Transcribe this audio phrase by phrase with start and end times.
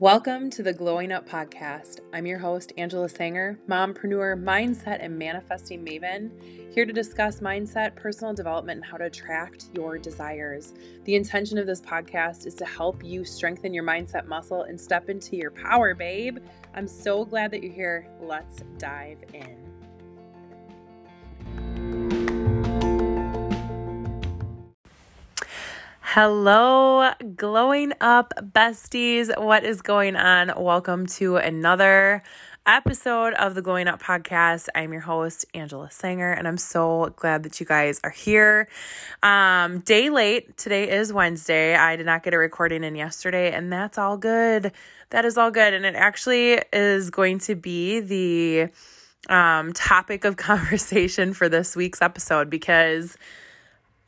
[0.00, 2.00] Welcome to the Glowing Up Podcast.
[2.12, 6.32] I'm your host, Angela Sanger, mompreneur, mindset, and manifesting maven,
[6.74, 10.74] here to discuss mindset, personal development, and how to attract your desires.
[11.04, 15.08] The intention of this podcast is to help you strengthen your mindset muscle and step
[15.08, 16.38] into your power, babe.
[16.74, 18.08] I'm so glad that you're here.
[18.20, 19.73] Let's dive in.
[26.16, 29.36] Hello, glowing up besties.
[29.36, 30.52] What is going on?
[30.56, 32.22] Welcome to another
[32.64, 34.68] episode of the Glowing Up podcast.
[34.76, 38.68] I'm your host, Angela Sanger, and I'm so glad that you guys are here.
[39.24, 40.56] Um, day late.
[40.56, 41.74] Today is Wednesday.
[41.74, 44.70] I did not get a recording in yesterday, and that's all good.
[45.10, 45.74] That is all good.
[45.74, 48.68] And it actually is going to be the
[49.28, 53.16] um, topic of conversation for this week's episode because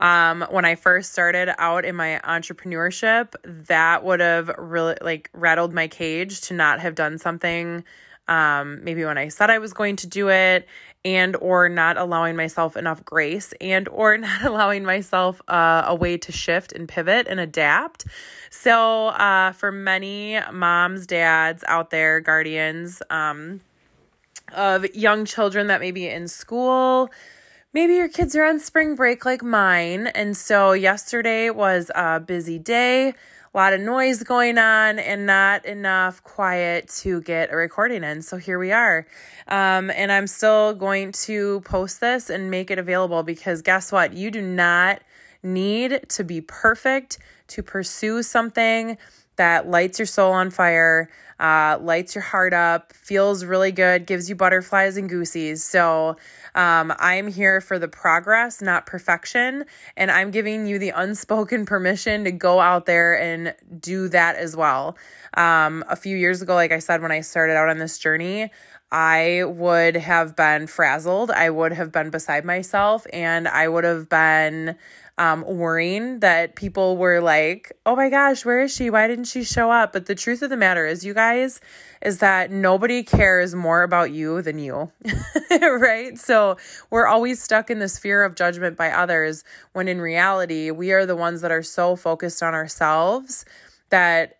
[0.00, 3.34] um, when I first started out in my entrepreneurship,
[3.66, 7.84] that would have really like rattled my cage to not have done something
[8.28, 10.66] um, maybe when I said I was going to do it
[11.04, 16.18] and or not allowing myself enough grace and or not allowing myself uh, a way
[16.18, 18.06] to shift and pivot and adapt.
[18.50, 23.60] So uh, for many moms dads out there guardians um,
[24.52, 27.10] of young children that may be in school
[27.76, 30.06] maybe your kids are on spring break like mine.
[30.06, 33.14] And so yesterday was a busy day, a
[33.54, 38.22] lot of noise going on, and not enough quiet to get a recording in.
[38.22, 39.06] So here we are.
[39.46, 44.14] Um, and I'm still going to post this and make it available because guess what?
[44.14, 45.02] You do not
[45.42, 47.18] need to be perfect
[47.48, 48.96] to pursue something
[49.36, 54.28] that lights your soul on fire, uh, lights your heart up, feels really good, gives
[54.28, 55.62] you butterflies and goosies.
[55.62, 56.16] So
[56.56, 59.64] um, I'm here for the progress, not perfection.
[59.96, 64.56] And I'm giving you the unspoken permission to go out there and do that as
[64.56, 64.96] well.
[65.34, 68.50] Um, a few years ago, like I said, when I started out on this journey,
[68.90, 71.30] I would have been frazzled.
[71.30, 74.76] I would have been beside myself and I would have been
[75.18, 78.90] um, worrying that people were like, oh my gosh, where is she?
[78.90, 79.92] Why didn't she show up?
[79.92, 81.60] But the truth of the matter is, you guys,
[82.02, 84.92] is that nobody cares more about you than you,
[85.60, 86.18] right?
[86.18, 86.58] So
[86.90, 91.06] we're always stuck in this fear of judgment by others when in reality, we are
[91.06, 93.46] the ones that are so focused on ourselves
[93.88, 94.38] that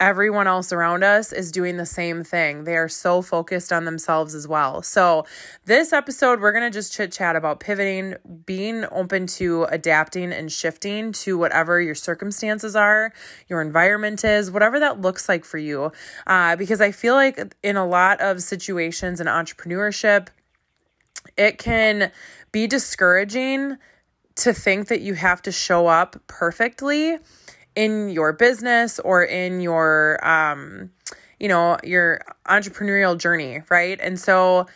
[0.00, 2.64] everyone else around us is doing the same thing.
[2.64, 4.82] They are so focused on themselves as well.
[4.82, 5.26] So,
[5.64, 8.14] this episode, we're going to just chit chat about pivoting,
[8.46, 13.12] being open to adapting and shifting to whatever your circumstances are,
[13.48, 15.92] your environment is, whatever that looks like for you.
[16.26, 20.28] Uh, because I feel like in a lot of situations in entrepreneurship,
[21.36, 22.12] it can
[22.52, 23.76] be discouraging
[24.36, 27.18] to think that you have to show up perfectly
[27.78, 30.90] in your business or in your um
[31.38, 34.66] you know your entrepreneurial journey right and so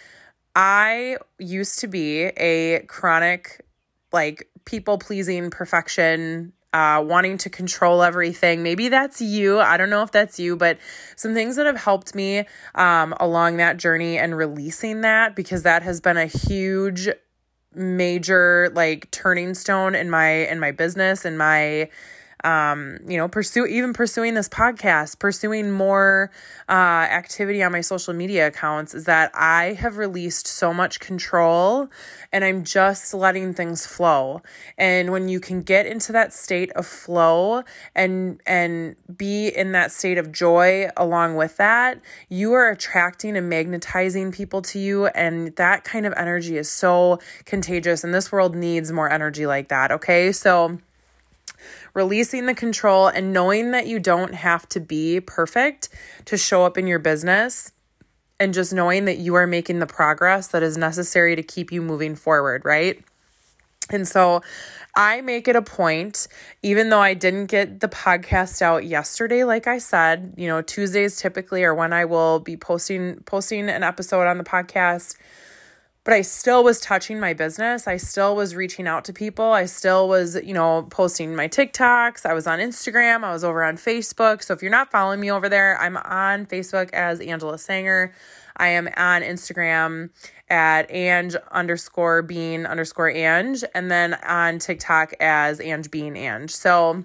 [0.55, 3.67] i used to be a chronic
[4.13, 8.63] like people pleasing perfection uh, wanting to control everything.
[8.63, 9.61] Maybe that's you.
[9.61, 10.79] I don't know if that's you, but
[11.17, 15.83] some things that have helped me um, along that journey and releasing that because that
[15.83, 17.11] has been a huge,
[17.75, 21.91] major like turning stone in my in my business and my
[22.45, 26.31] um, you know, pursue even pursuing this podcast, pursuing more
[26.69, 31.89] uh, activity on my social media accounts is that I have released so much control
[32.33, 34.43] and I'm just letting things flow.
[34.77, 37.63] And when you can get into that state of flow
[37.95, 43.49] and and be in that state of joy along with that, you are attracting and
[43.49, 48.57] magnetizing people to you and that kind of energy is so contagious and this world
[48.57, 50.33] needs more energy like that, okay?
[50.33, 50.79] So
[51.95, 55.89] releasing the control and knowing that you don't have to be perfect
[56.27, 57.73] to show up in your business
[58.41, 61.81] and just knowing that you are making the progress that is necessary to keep you
[61.81, 63.03] moving forward, right?
[63.91, 64.43] And so
[64.95, 66.29] I make it a point,
[66.63, 71.17] even though I didn't get the podcast out yesterday, like I said, you know, Tuesdays
[71.17, 75.17] typically are when I will be posting posting an episode on the podcast
[76.05, 77.87] but I still was touching my business.
[77.87, 79.53] I still was reaching out to people.
[79.53, 82.27] I still was, you know, posting my TikToks.
[82.27, 83.23] I was on Instagram.
[83.23, 84.43] I was over on Facebook.
[84.43, 88.13] So if you're not following me over there, I'm on Facebook as Angela Sanger.
[88.57, 90.11] I am on Instagram
[90.51, 96.51] at Ange underscore bean underscore Ange, and then on TikTok as Ange Bean Ange.
[96.51, 97.05] So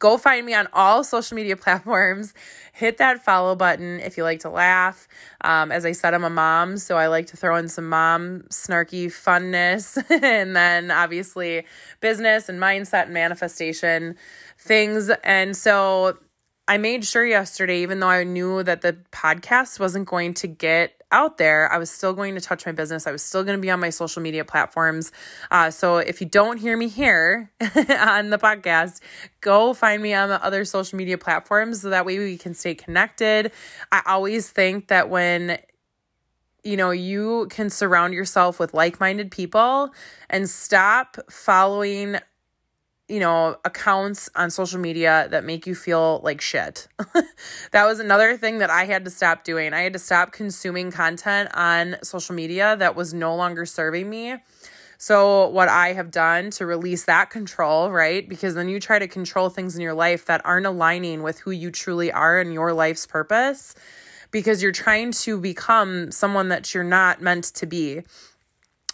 [0.00, 2.34] Go find me on all social media platforms.
[2.72, 5.06] Hit that follow button if you like to laugh.
[5.42, 8.44] Um, as I said, I'm a mom, so I like to throw in some mom
[8.50, 11.64] snarky funness and then obviously
[12.00, 14.16] business and mindset and manifestation
[14.58, 15.10] things.
[15.22, 16.18] And so
[16.66, 20.99] I made sure yesterday, even though I knew that the podcast wasn't going to get
[21.12, 23.06] out there, I was still going to touch my business.
[23.06, 25.12] I was still going to be on my social media platforms.
[25.50, 29.00] Uh, so if you don't hear me here on the podcast,
[29.40, 32.74] go find me on the other social media platforms so that way we can stay
[32.74, 33.52] connected.
[33.90, 35.58] I always think that when
[36.62, 39.94] you know, you can surround yourself with like minded people
[40.28, 42.18] and stop following
[43.10, 46.86] you know, accounts on social media that make you feel like shit.
[47.72, 49.74] that was another thing that I had to stop doing.
[49.74, 54.36] I had to stop consuming content on social media that was no longer serving me.
[54.96, 58.28] So, what I have done to release that control, right?
[58.28, 61.50] Because then you try to control things in your life that aren't aligning with who
[61.50, 63.74] you truly are and your life's purpose
[64.30, 68.02] because you're trying to become someone that you're not meant to be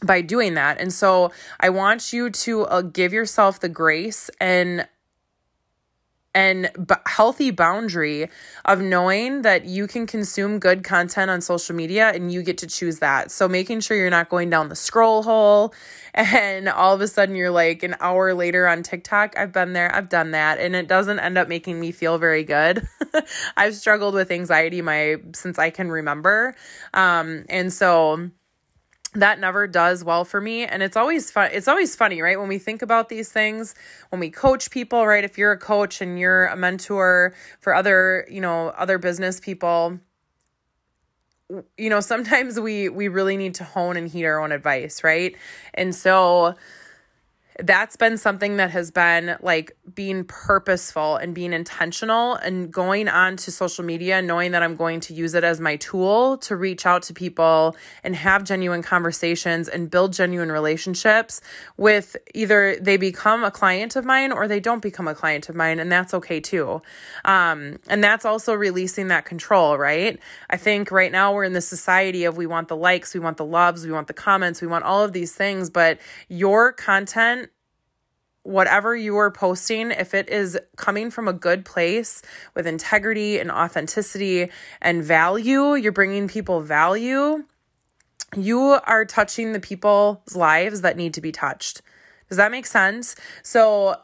[0.02, 0.80] by doing that.
[0.80, 4.86] And so I want you to uh, give yourself the grace and
[6.36, 8.28] and b- healthy boundary
[8.66, 12.66] of knowing that you can consume good content on social media and you get to
[12.66, 13.30] choose that.
[13.30, 15.72] So making sure you're not going down the scroll hole
[16.14, 19.34] and all of a sudden you're like an hour later on TikTok.
[19.38, 22.44] I've been there, I've done that, and it doesn't end up making me feel very
[22.44, 22.86] good.
[23.56, 26.54] I've struggled with anxiety my since I can remember.
[26.92, 28.30] Um, and so
[29.20, 30.64] that never does well for me.
[30.64, 32.38] And it's always fun it's always funny right?
[32.38, 33.74] When we think about these things
[34.10, 35.24] when we coach people right?
[35.24, 39.98] If you're a coach and you're a mentor for other you know other business people
[41.76, 45.36] you know sometimes we we really need to hone and heed our own advice right?
[45.74, 46.54] And so
[47.60, 53.36] that's been something that has been like being purposeful and being intentional and going on
[53.36, 56.84] to social media, knowing that I'm going to use it as my tool to reach
[56.84, 61.40] out to people and have genuine conversations and build genuine relationships
[61.76, 65.54] with either they become a client of mine or they don't become a client of
[65.54, 65.78] mine.
[65.78, 66.82] And that's okay too.
[67.24, 70.18] Um, and that's also releasing that control, right?
[70.50, 73.38] I think right now we're in the society of we want the likes, we want
[73.38, 75.98] the loves, we want the comments, we want all of these things, but
[76.28, 77.45] your content
[78.46, 82.22] whatever you are posting, if it is coming from a good place
[82.54, 84.50] with integrity and authenticity
[84.80, 87.44] and value, you're bringing people value,
[88.36, 91.82] you are touching the people's lives that need to be touched.
[92.28, 93.16] Does that make sense?
[93.42, 93.96] So,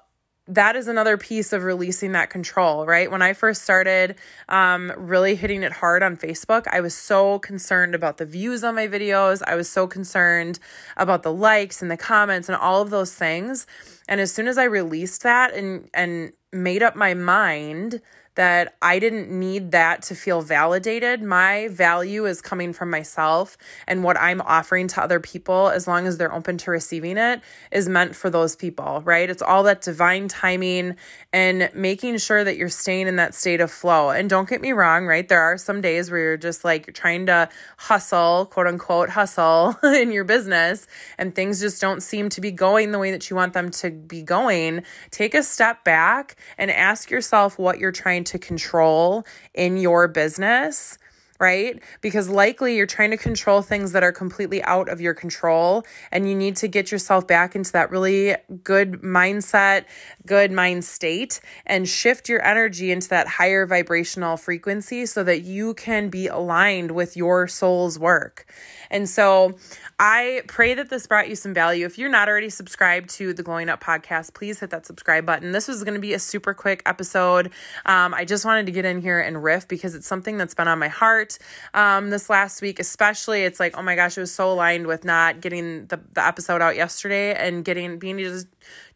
[0.49, 3.11] that is another piece of releasing that control, right?
[3.11, 4.17] When I first started
[4.49, 8.75] um, really hitting it hard on Facebook, I was so concerned about the views on
[8.75, 9.43] my videos.
[9.47, 10.59] I was so concerned
[10.97, 13.67] about the likes and the comments and all of those things.
[14.09, 18.00] And as soon as I released that and and made up my mind
[18.34, 21.23] that I didn't need that to feel validated.
[21.23, 26.06] My value is coming from myself, and what I'm offering to other people, as long
[26.06, 27.40] as they're open to receiving it,
[27.70, 29.29] is meant for those people, right?
[29.29, 30.96] It's all that divine timing
[31.32, 34.11] and making sure that you're staying in that state of flow.
[34.11, 35.29] And don't get me wrong, right?
[35.29, 39.76] There are some days where you're just like you're trying to hustle, quote unquote, hustle
[39.84, 40.87] in your business,
[41.19, 43.90] and things just don't seem to be going the way that you want them to
[43.90, 44.82] be going.
[45.11, 49.24] Take a step back and ask yourself what you're trying trying to control
[49.54, 50.98] in your business
[51.40, 51.82] right?
[52.00, 56.28] Because likely you're trying to control things that are completely out of your control, and
[56.28, 59.86] you need to get yourself back into that really good mindset,
[60.24, 65.74] good mind state, and shift your energy into that higher vibrational frequency so that you
[65.74, 68.46] can be aligned with your soul's work.
[68.93, 69.56] And so
[69.99, 71.87] I pray that this brought you some value.
[71.87, 75.53] If you're not already subscribed to the Glowing Up podcast, please hit that subscribe button.
[75.53, 77.46] This was going to be a super quick episode.
[77.87, 80.69] Um, I just wanted to get in here and riff because it's something that's been
[80.69, 81.39] on my heart
[81.72, 83.43] um, this last week, especially.
[83.43, 86.61] It's like, oh my gosh, it was so aligned with not getting the, the episode
[86.61, 88.46] out yesterday and getting being just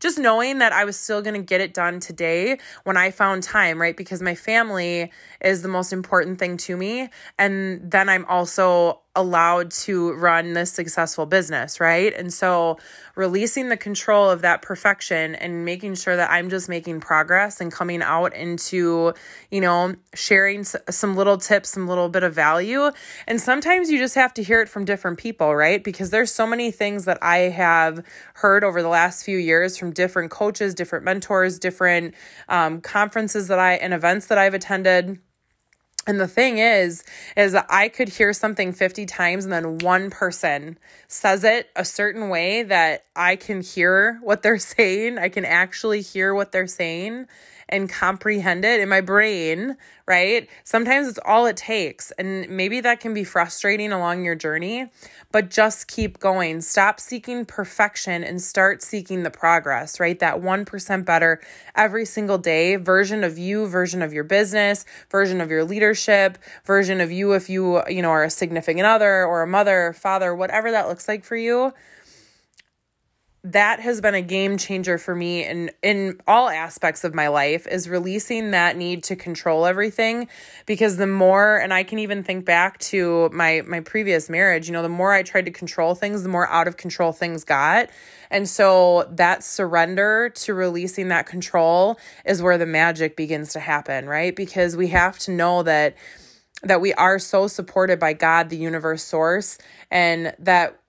[0.01, 3.43] just knowing that I was still going to get it done today when I found
[3.43, 3.97] time, right?
[3.97, 5.11] Because my family
[5.41, 7.09] is the most important thing to me.
[7.39, 12.13] And then I'm also allowed to run this successful business, right?
[12.13, 12.77] And so
[13.17, 17.73] releasing the control of that perfection and making sure that I'm just making progress and
[17.73, 19.15] coming out into,
[19.51, 22.91] you know, sharing some little tips, some little bit of value.
[23.27, 25.83] And sometimes you just have to hear it from different people, right?
[25.83, 29.86] Because there's so many things that I have heard over the last few years from
[29.91, 32.15] different coaches, different mentors, different
[32.49, 35.21] um, conferences that I and events that I've attended
[36.07, 37.03] and the thing is,
[37.37, 40.79] is I could hear something 50 times and then one person
[41.09, 45.19] says it a certain way that I can hear what they're saying.
[45.19, 47.27] I can actually hear what they're saying.
[47.69, 50.49] And comprehend it in my brain, right?
[50.63, 52.13] Sometimes it's all it takes.
[52.13, 54.91] And maybe that can be frustrating along your journey,
[55.33, 56.61] but just keep going.
[56.61, 60.19] Stop seeking perfection and start seeking the progress, right?
[60.19, 61.41] That 1% better
[61.75, 67.01] every single day version of you, version of your business, version of your leadership, version
[67.01, 70.71] of you if you, you know, are a significant other or a mother, father, whatever
[70.71, 71.73] that looks like for you
[73.53, 77.65] that has been a game changer for me in in all aspects of my life
[77.69, 80.27] is releasing that need to control everything.
[80.67, 84.73] Because the more and I can even think back to my my previous marriage you
[84.73, 87.89] know the more I tried to control things the more out of control things got.
[88.31, 94.07] And so that surrender to releasing that control is where the magic begins to happen
[94.07, 94.35] right?
[94.35, 95.95] Because we have to know that
[96.65, 100.81] that we are so supported by God the universe source and that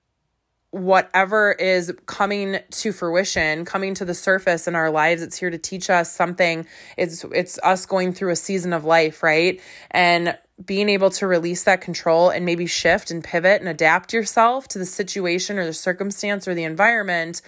[0.72, 5.58] whatever is coming to fruition, coming to the surface in our lives, it's here to
[5.58, 6.68] teach us something.
[6.98, 9.62] It's it's us going through a season of life, right?
[9.92, 14.68] And being able to release that control and maybe shift and pivot and adapt yourself
[14.70, 17.42] to the situation or the circumstance or the environment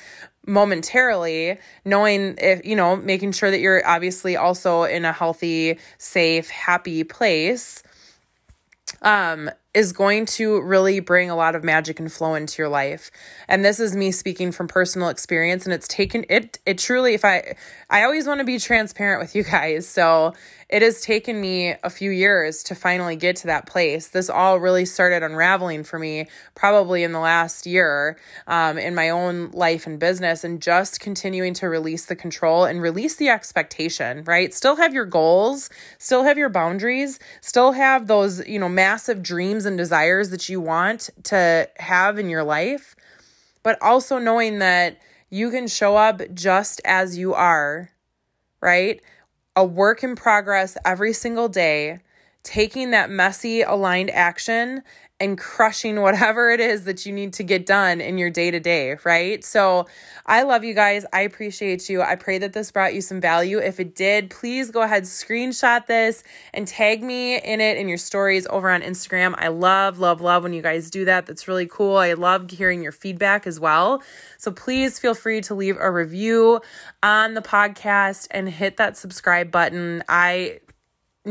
[0.45, 6.49] momentarily knowing if you know making sure that you're obviously also in a healthy safe
[6.49, 7.83] happy place
[9.01, 13.11] um is going to really bring a lot of magic and flow into your life.
[13.47, 17.23] And this is me speaking from personal experience and it's taken it it truly if
[17.23, 17.55] I
[17.89, 19.87] I always want to be transparent with you guys.
[19.87, 20.33] So
[20.69, 24.09] it has taken me a few years to finally get to that place.
[24.09, 29.09] This all really started unraveling for me probably in the last year um, in my
[29.09, 34.23] own life and business, and just continuing to release the control and release the expectation,
[34.25, 34.53] right?
[34.53, 39.23] Still have your goals, still have your boundaries, still have those, you know, massive
[39.59, 42.95] dreams and desires that you want to have in your life,
[43.61, 44.97] but also knowing that
[45.29, 47.89] you can show up just as you are,
[48.61, 49.01] right?
[49.55, 51.99] a work in progress every single day,
[52.43, 54.81] taking that messy aligned action
[55.19, 58.59] and crushing whatever it is that you need to get done in your day to
[58.59, 59.43] day, right?
[59.43, 59.87] So
[60.25, 61.05] I love you guys.
[61.11, 62.01] I appreciate you.
[62.01, 63.59] I pray that this brought you some value.
[63.59, 66.23] If it did, please go ahead, screenshot this
[66.53, 69.35] and tag me in it in your stories over on Instagram.
[69.37, 71.25] I love, love, love when you guys do that.
[71.25, 71.97] That's really cool.
[71.97, 74.01] I love hearing your feedback as well.
[74.37, 76.61] So please feel free to leave a review
[77.03, 80.03] on the podcast and hit that subscribe button.
[80.07, 80.59] I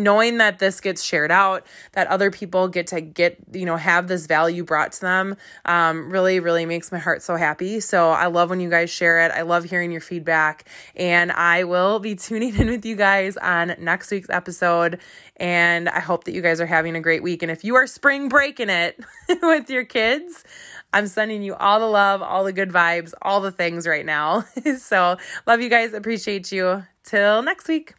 [0.03, 4.09] knowing that this gets shared out that other people get to get you know have
[4.09, 8.27] this value brought to them um, really really makes my heart so happy so i
[8.27, 12.15] love when you guys share it i love hearing your feedback and i will be
[12.29, 15.01] tuning in with you guys on next week's episode
[15.37, 17.87] and i hope that you guys are having a great week and if you are
[17.87, 18.99] spring breaking it
[19.43, 20.45] with your kids
[20.93, 24.47] I'm sending you all the love, all the good vibes, all the things right now.
[24.79, 25.93] so, love you guys.
[25.93, 26.85] Appreciate you.
[27.05, 27.95] Till next week.